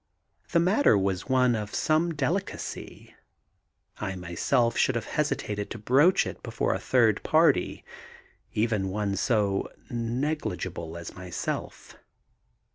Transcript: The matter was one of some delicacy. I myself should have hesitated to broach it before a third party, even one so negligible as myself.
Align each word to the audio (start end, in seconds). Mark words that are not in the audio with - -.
The 0.51 0.59
matter 0.59 0.97
was 0.97 1.29
one 1.29 1.55
of 1.55 1.75
some 1.75 2.15
delicacy. 2.15 3.13
I 3.99 4.15
myself 4.15 4.75
should 4.75 4.95
have 4.95 5.05
hesitated 5.05 5.69
to 5.69 5.77
broach 5.77 6.25
it 6.25 6.41
before 6.41 6.73
a 6.73 6.79
third 6.79 7.21
party, 7.21 7.85
even 8.51 8.89
one 8.89 9.15
so 9.15 9.71
negligible 9.91 10.97
as 10.97 11.13
myself. 11.13 11.97